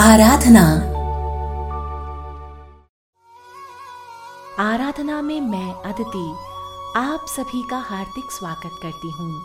[0.00, 0.62] आराधना।
[4.58, 6.34] आराधना में मैं, अदिति,
[6.96, 9.42] आप सभी का हार्दिक स्वागत करती हूँ।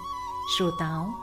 [0.57, 1.13] श्रोताओं,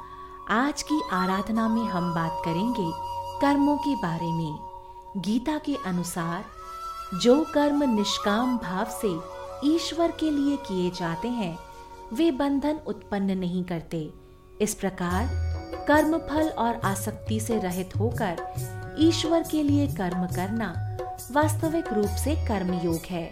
[0.50, 2.92] आज की आराधना में हम बात करेंगे
[3.40, 4.58] कर्मों के बारे में।
[5.16, 6.44] गीता के अनुसार,
[7.14, 9.20] जो कर्म निष्काम भाव से
[9.68, 11.58] ईश्वर के लिए किए जाते हैं,
[12.12, 14.14] वे बंधन उत्पन्न नहीं करते।
[14.60, 15.26] इस प्रकार
[15.88, 18.36] कर्म फल और आसक्ति से रहित होकर
[18.98, 20.96] ईश्वर के लिए कर्म करना
[21.32, 23.30] वास्तविक रूप से कर्म योग है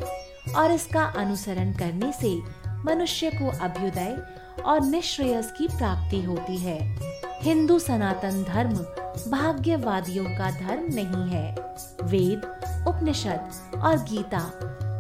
[0.57, 2.39] और इसका अनुसरण करने से
[2.85, 4.19] मनुष्य को अभ्युदय
[4.67, 6.99] और निश्रेयस की प्राप्ति होती है।
[7.43, 8.75] हिंदू सनातन धर्म
[9.31, 12.39] भाग्यवादियों का धर्म नहीं है। वेद,
[12.89, 13.51] उपनिषद
[13.83, 14.51] और गीता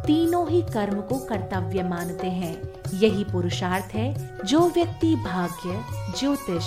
[0.06, 2.62] तीनों ही कर्म को कर्तव्य मानते हैं।
[2.94, 5.84] यही पुरुषार्थ है, जो व्यक्ति भाग्य,
[6.18, 6.64] ज्योतिष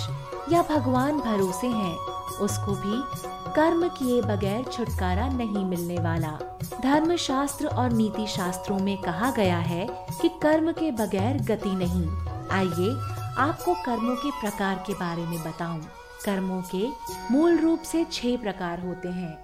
[0.54, 1.96] या भगवान भरोसे हैं,
[2.38, 3.24] उसको भी
[3.56, 9.58] कर्म किए बगैर छुटकारा नहीं मिलने वाला। धर्म शास्त्र और नीति शास्त्रों में कहा गया
[9.58, 9.88] है
[10.22, 12.08] कि कर्म के बगैर गति नहीं।
[12.50, 12.90] आइए
[13.38, 15.82] आपको कर्मों के प्रकार के बारे में बताऊँ।
[16.26, 16.88] कर्मों के
[17.32, 19.38] मूल रूप से छह प्रकार होते हैं।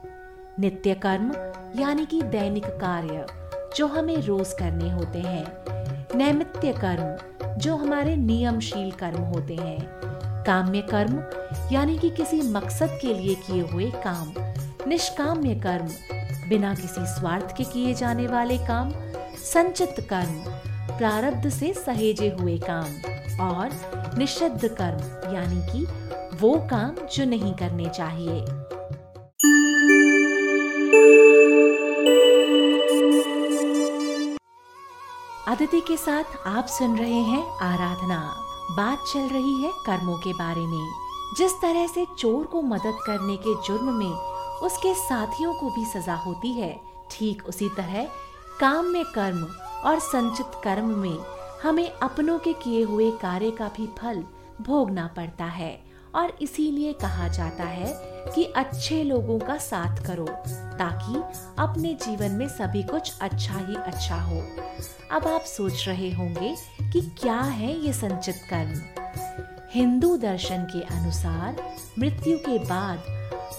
[0.60, 1.32] नित्य कर्म,
[1.82, 3.26] यानी कि दैनिक कार्य,
[3.78, 5.46] जो हमें रोज करने होते हैं।
[6.18, 10.09] नैमित्य कर्म, जो हमारे नियमशील कर्म होते हैं।
[10.50, 11.24] काम्य कर्म
[11.72, 14.34] यानी कि किसी मकसद के लिए किए हुए काम।
[14.88, 15.88] निष्काम्य कर्म
[16.50, 18.92] बिना किसी स्वार्थ के किए जाने वाले काम।
[19.38, 20.44] संचित कर्म,
[20.98, 22.88] प्रारब्ध से सहेजे हुए काम।
[23.42, 23.70] और
[24.18, 25.86] निषिद्ध कर्म, यानी कि
[26.38, 28.42] वो काम जो नहीं करने चाहिए।
[35.48, 40.66] अदिति के साथ आप सुन रहे हैं आराधना। बात चल रही है कर्मों के बारे
[40.68, 40.90] में।
[41.38, 44.12] जिस तरह से चोर को मदद करने के जुर्म में
[44.64, 46.80] उसके साथियों को भी सजा होती है,
[47.12, 48.04] ठीक उसी तरह
[48.60, 49.44] काम में कर्म
[49.86, 51.18] और संचित कर्म में
[51.64, 54.24] हमें अपनों के किए हुए कार्य का भी फल
[54.62, 55.72] भोगना पड़ता है।
[56.16, 57.94] और इसीलिए कहा जाता है
[58.36, 60.28] कि अच्छे लोगों का साथ करो
[60.80, 61.22] ताकि
[61.62, 64.42] अपने जीवन में सभी कुछ अच्छा ही अच्छा हो।
[65.12, 66.56] अब आप सोच रहे होंगे
[66.92, 68.82] कि क्या है ये संचित कर्म?
[69.74, 71.56] हिंदू दर्शन के अनुसार
[72.00, 73.04] मृत्यु के बाद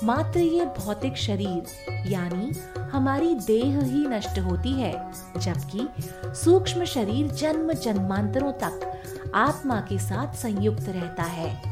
[0.05, 1.63] मात्र ये भौतिक शरीर,
[2.07, 2.53] यानी
[2.91, 4.93] हमारी देह ही नष्ट होती है,
[5.37, 5.89] जबकि
[6.35, 11.63] सूक्ष्म शरीर जन्म जन्मांतरों तक आत्मा के साथ संयुक्त रहता है।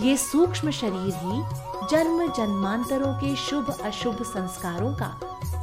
[0.00, 1.42] ये सूक्ष्म शरीर ही
[1.90, 5.06] जन्म जन्मांतरों के शुभ अशुभ संस्कारों का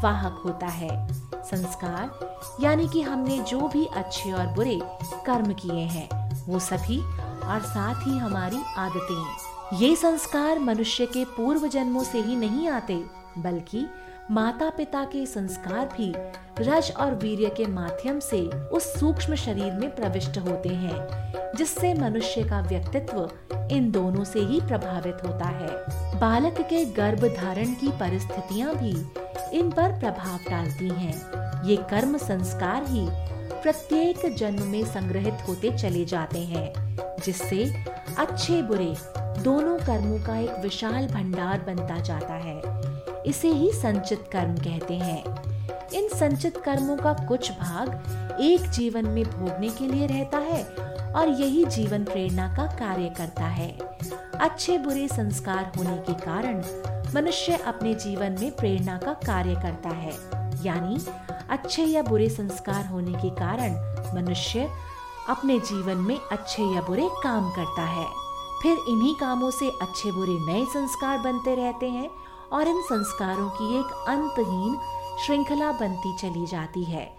[0.03, 1.13] वाहक होता है।
[1.43, 2.09] संस्कार,
[2.61, 4.79] यानी कि हमने जो भी अच्छे और बुरे
[5.25, 6.07] कर्म किए हैं,
[6.47, 12.35] वो सभी और साथ ही हमारी आदतें ये संस्कार मनुष्य के पूर्व जन्मों से ही
[12.35, 12.95] नहीं आते,
[13.37, 13.85] बल्कि
[14.31, 16.13] माता पिता के संस्कार भी
[16.59, 22.43] रज और वीर्य के माध्यम से उस सूक्ष्म शरीर में प्रविष्ट होते हैं, जिससे मनुष्य
[22.43, 23.29] का व्यक्तित्व
[23.71, 28.95] इन दोनों से ही प्रभावित होता है। बालक के गर्भ धारण की परिस्थितियाँ भी
[29.59, 33.07] इन पर प्रभाव डालती हैं। ये कर्म संस्कार ही
[33.63, 37.63] प्रत्येक जन्म में संग्रहित होते चले जाते हैं, जिससे
[38.17, 38.93] अच्छे बुरे
[39.43, 42.61] दोनों कर्मों का एक विशाल भंडार बनता जाता है।
[43.25, 45.23] इसे ही संचित कर्म कहते हैं।
[45.93, 50.63] इन संचित कर्मों का कुछ भाग एक जीवन में भोगने के लिए रहता है
[51.15, 53.77] और यही जीवन प्रेरणा का कार्य करता है।
[54.41, 56.63] अच्छे बुरे संस्कार होने के कारण
[57.15, 60.11] मनुष्य अपने जीवन में प्रेरणा का कार्य करता है।
[60.65, 60.97] यानी,
[61.49, 63.71] अच्छे या बुरे संस्कार होने के कारण
[64.15, 64.69] मनुष्य
[65.29, 68.05] अपने जीवन में अच्छे या बुरे काम करता है।
[68.63, 72.09] फिर इन्हीं कामों से अच्छे बुरे नए संस्कार बनते रहते हैं
[72.53, 74.77] और इन संस्कारों की एक अंतहीन
[75.25, 77.13] श्रृंखला बनती चली जाती है,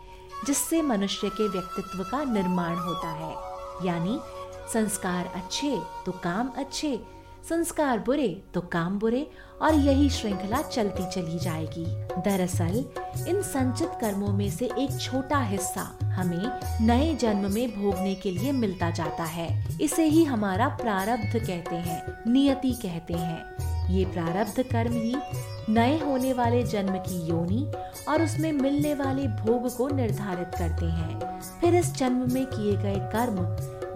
[0.47, 4.21] जिससे मनुष्य के व्यक्तित्व का निर्माण होता है। यानी,
[4.73, 7.01] संस्कार अच्छे तो काम अच्छे,
[7.49, 9.31] संस्कार बुरे तो काम बुरे,
[9.63, 11.85] और यही श्रृंखला चलती चली जाएगी।
[12.21, 12.85] दरअसल,
[13.29, 18.53] इन संचित कर्मों में से एक छोटा हिस्सा हमें नए जन्म में भोगने के लिए
[18.53, 23.45] मिलता जाता है। इसे ही हमारा प्रारब्ध कहते हैं, नियति कहते हैं।
[23.91, 25.17] ये प्रारब्ध कर्म ही
[25.69, 27.73] नए होने वाले जन्म की योनि
[28.09, 32.97] और उसमें मिलने वाले भोग को निर्धारित करते हैं। फिर इस जन्म में किए गए
[33.13, 33.37] कर्म,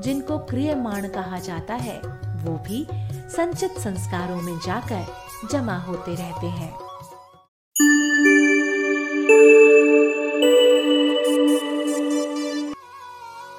[0.01, 1.99] जिनको क्रियमाण कहा जाता है,
[2.45, 2.87] वो भी
[3.31, 5.07] संचित संस्कारों में जाकर
[5.51, 6.73] जमा होते रहते हैं।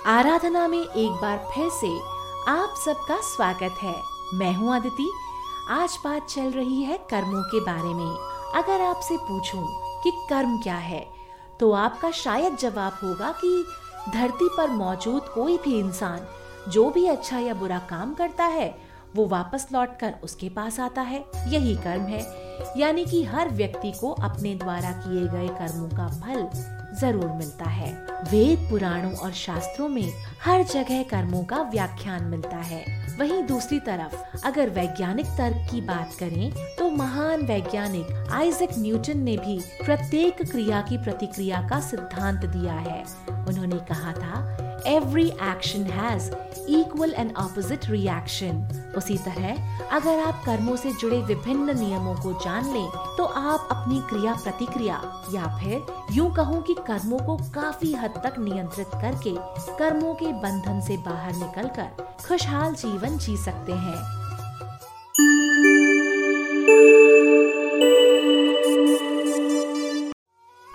[0.06, 1.98] आराधना में एक बार फिर से
[2.52, 3.96] आप सबका स्वागत है।
[4.34, 5.12] मैं हूँ अदिति
[5.72, 9.64] आज बात चल रही है कर्मों के बारे में। अगर आपसे पूछूँ
[10.04, 11.06] कि कर्म क्या है
[11.60, 13.66] तो आपका शायद जवाब होगा कि
[14.14, 16.26] धरती पर मौजूद कोई भी इंसान
[16.72, 18.76] जो भी अच्छा या बुरा काम करता है,
[19.16, 22.24] वो वापस लौटकर उसके पास आता है। यही कर्म है।
[22.78, 26.48] यानी कि हर व्यक्ति को अपने द्वारा किए गए कर्मों का फल
[26.94, 27.92] ज़रूर मिलता है।
[28.32, 30.12] वेद पुराणों और शास्त्रों में
[30.44, 32.84] हर जगह कर्मों का व्याख्यान मिलता है।
[33.20, 34.16] वहीं दूसरी तरफ़,
[34.46, 40.82] अगर वैज्ञानिक तर्क की बात करें तो महान वैज्ञानिक आइजक न्यूटन ने भी प्रत्येक क्रिया
[40.82, 43.04] की प्रतिक्रिया का सिद्धांत दिया है।
[43.48, 46.30] उन्होंने कहा था every action has
[46.70, 52.74] equal and opposite reaction उसी तरह, अगर आप कर्मों से जुड़े विभिन्न नियमों को जान
[52.74, 55.02] लें तो आप अपनी क्रिया प्रतिक्रिया
[55.34, 59.36] या फिर यूँ कहूँ कि कर्मों को काफ़ी हद तक नियंत्रित करके
[59.78, 63.98] कर्मों के बंधन से बाहर निकलकर खुशहाल जीवन जी सकते हैं।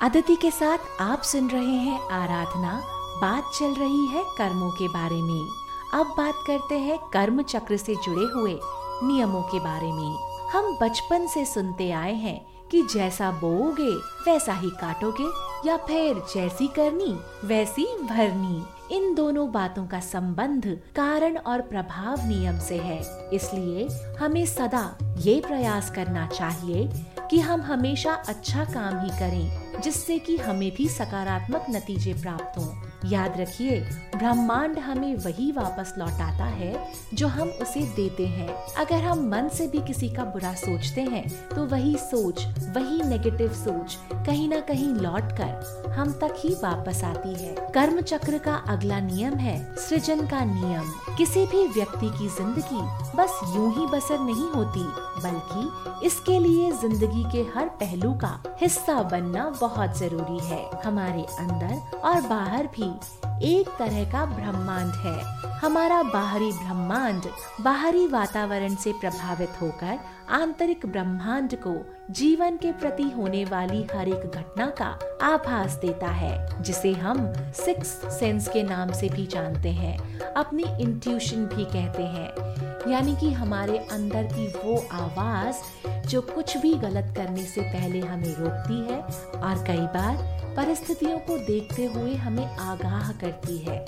[0.03, 2.73] अदिति के साथ आप सुन रहे हैं आराधना
[3.21, 5.49] बात चल रही है कर्मों के बारे में।
[5.95, 8.59] अब बात करते हैं कर्म चक्र से जुड़े हुए
[9.03, 10.19] नियमों के बारे में।
[10.53, 13.91] हम बचपन से सुनते आए हैं कि जैसा बोओगे,
[14.31, 15.29] वैसा ही काटोगे,
[15.69, 18.63] या फिर जैसी करनी, वैसी भरनी।
[18.97, 20.67] इन दोनों बातों का संबंध
[20.97, 23.89] कारण और प्रभाव नियम से है। इसलिए
[24.21, 26.89] हमें सदा ये प्रयास करना चाहिए
[27.31, 32.94] कि हम हमेशा अच्छा काम ही करें, जिससे कि हमें भी सकारात्मक नतीजे प्राप्त हों।
[33.07, 33.79] याद रखिए,
[34.17, 36.75] ब्रह्मांड हमें वही वापस लौटाता है
[37.15, 41.29] जो हम उसे देते हैं। अगर हम मन से भी किसी का बुरा सोचते हैं
[41.49, 42.45] तो वही सोच,
[42.77, 43.97] वही नेगेटिव सोच
[44.27, 49.01] कहीं ना कहीं लौट कर हम तक ही वापस आती है। कर्म चक्र का अगला
[49.03, 52.83] नियम है, सृजन का नियम। किसी भी व्यक्ति की ज़िंदगी
[53.17, 54.85] बस यूँ ही बसर नहीं होती,
[55.21, 61.99] बल्कि इसके लिए ज़िंदगी के हर पहलू का हिस्सा बनना बहुत ज़रूरी है। हमारे अंदर
[61.99, 62.93] और बाहर भी
[63.43, 67.23] एक तरह का ब्रह्मांड है। हमारा बाहरी ब्रह्मांड
[67.61, 69.99] बाहरी वातावरण से प्रभावित होकर
[70.31, 76.63] आंतरिक ब्रह्मांड को जीवन के प्रति होने वाली हर एक घटना का आभास देता है,
[76.63, 82.29] जिसे हम सिक्स सेंस के नाम से भी जानते हैं। अपनी इंट्यूशन भी कहते हैं।
[82.91, 85.57] यानी कि हमारे अंदर की वो आवाज़
[86.05, 89.01] जो कुछ भी गलत करने से पहले हमें रोकती है
[89.41, 90.17] और कई बार
[90.57, 93.79] परिस्थितियों को देखते हुए हमें आगाह करती है।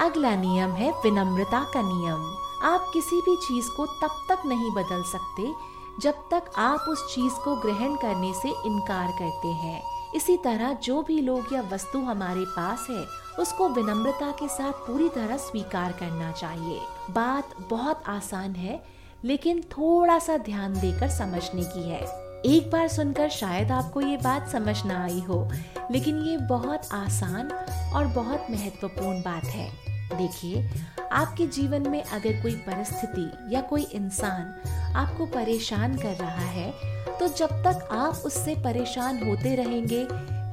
[0.00, 2.34] अगला नियम है विनम्रता का नियम।
[2.64, 5.52] आप किसी भी चीज़ को तब तक नहीं बदल सकते
[6.00, 11.02] जब तक आप उस चीज़ को ग्रहण करने से इनकार करते हैं। इसी तरह जो
[11.02, 13.06] भी लोग या वस्तु हमारे पास है,
[13.38, 18.82] उसको विनम्रता के साथ पूरी तरह स्वीकार करना चाहिए। बात बहुत आसान है,
[19.24, 22.00] लेकिन थोड़ा सा ध्यान देकर समझने की है।
[22.46, 25.50] एक बार सुनकर शायद आपको ये बात समझ ना आई हो,
[25.90, 27.50] लेकिन ये बहुत आसान
[27.94, 29.70] और बहुत महत्वपूर्ण बात है।
[30.18, 30.70] देखिए,
[31.12, 34.54] आपके जीवन में अगर कोई परिस्थिति या कोई इंसान
[34.96, 40.06] आपको परेशान कर रहा है तो जब तक आप उससे परेशान होते रहेंगे,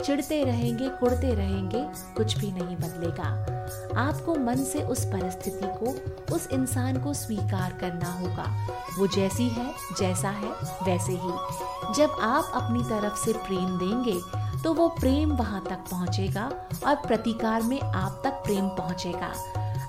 [0.06, 1.84] चिढ़ते रहेंगे कुड़ते रहेंगे,
[2.18, 3.28] कुछ भी नहीं बदलेगा।
[4.00, 8.46] आपको मन से उस परिस्थिति को, उस इंसान को स्वीकार करना होगा।
[8.98, 10.50] वो जैसी है, जैसा है,
[10.84, 14.20] वैसे ही। जब आप अपनी तरफ़ से प्रेम देंगे
[14.64, 16.46] तो वो प्रेम वहाँ तक पहुंचेगा
[16.88, 19.34] और प्रतिकार में आप तक प्रेम पहुंचेगा।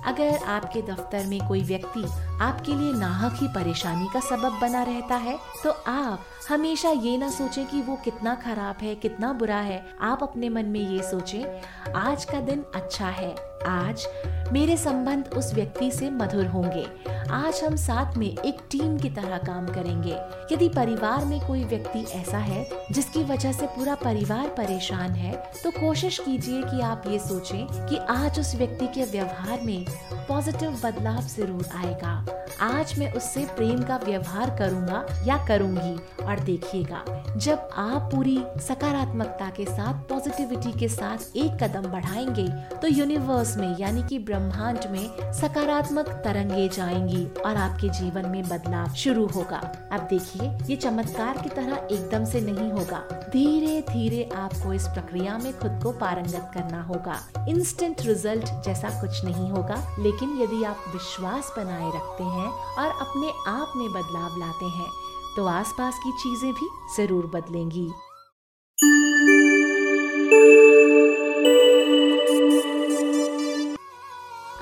[0.07, 2.03] अगर आपके दफ्तर में कोई व्यक्ति
[2.41, 7.29] आपके लिए नाहक ही परेशानी का सबब बना रहता है। तो आप हमेशा ये ना
[7.31, 11.93] सोचें कि वो कितना खराब है, कितना बुरा है। आप अपने मन में ये सोचें,
[11.95, 13.35] आज का दिन अच्छा है।
[13.67, 14.07] आज
[14.53, 16.87] मेरे संबंध उस व्यक्ति से मधुर होंगे।
[17.33, 20.15] आज हम साथ में एक टीम की तरह काम करेंगे।
[20.53, 25.71] यदि परिवार में कोई व्यक्ति ऐसा है, जिसकी वजह से पूरा परिवार परेशान है तो
[25.71, 29.85] कोशिश कीजिए कि आप ये सोचें कि आज उस व्यक्ति के व्यवहार में
[30.29, 32.26] पॉजिटिव बदलाव ज़रूर आएगा।
[32.63, 36.25] आज मैं उससे प्रेम का व्यवहार करूँगा या करूँगी?
[36.25, 37.03] और देखिएगा,
[37.37, 42.47] जब आप पूरी सकारात्मकता के साथ पॉजिटिविटी के साथ एक कदम बढ़ाएँगे
[42.77, 48.95] तो यूनिवर्स में, यानी कि ब्रह्मांड में, सकारात्मक तरंगे जाएँगी और आपके जीवन में बदलाव
[48.95, 49.59] शुरू होगा।
[49.93, 55.39] अब देखिए, ये चमत्कार की तरह एकदम से नहीं होगा। धीरे धीरे आपको इस प्रक्रिया
[55.39, 60.85] में खुद को पारंगत करना होगा। इंस्टेंट रिज़ल्ट जैसा कुछ नहीं होगा, लेकिन यदि आप
[60.93, 64.91] विश्वास बनाए रखते हैं और अपने आप में बदलाव लाते हैं
[65.37, 67.89] तो आसपास की चीज़ें भी ज़रूर बदलेंगी।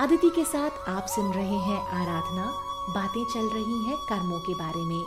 [0.00, 2.46] अदिति के साथ आप सुन रहे हैं आराधना,
[2.94, 5.04] बातें चल रही हैं कर्मों के बारे में।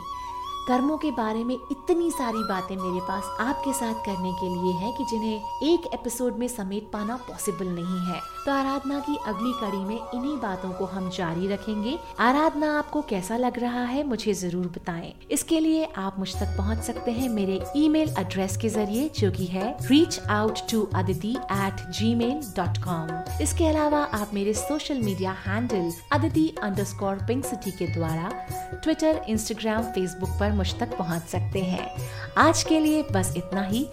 [0.68, 4.92] कर्मों के बारे में इतनी सारी बातें मेरे पास आपके साथ करने के लिए है
[4.92, 9.78] कि जिन्हें एक एपिसोड में समेट पाना पॉसिबल नहीं है। तो आराधना की अगली कड़ी
[9.78, 14.02] में इन्हीं बातों को हम जारी रखेंगे। आराधना, आपको कैसा लग रहा है?
[14.08, 18.68] मुझे ज़रूर बताएँ। इसके लिए आप मुझ तक पहुँच सकते हैं मेरे ईमेल एड्रेस के
[18.68, 24.34] ज़रिए, जो कि है reach out to Aditi at Gmail dot com इसके अलावा आप
[24.34, 26.48] मेरे social media handle Aditi
[26.84, 28.30] underscore pink city के द्वारा
[28.74, 31.96] ट्विटर इंस्टाग्राम फेसबुक पर मुझ तक पहुँच सकते हैं।
[32.38, 33.88] आज के लिए बस इतना ही।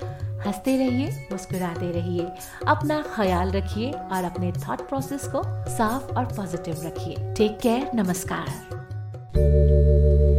[0.48, 2.28] हँसते रहिए, मुस्कुराते रहिए,
[2.68, 8.48] अपना ख्याल रखिए और अपने थॉट प्रोसेस को साफ़ और पॉजिटिव रखिए। टेक केयर नमस्कार।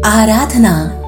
[0.07, 1.03] आराधना